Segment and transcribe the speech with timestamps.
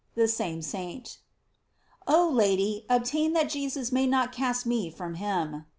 [0.15, 1.19] —The same Saint.
[2.07, 5.65] Oh Lady, obtain that Jesus may not cast me from him.